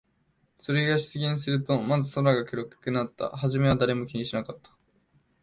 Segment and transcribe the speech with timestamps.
[0.57, 3.29] それが出現すると、まず空が暗くなった。
[3.29, 4.75] はじめは誰も気にしなかった。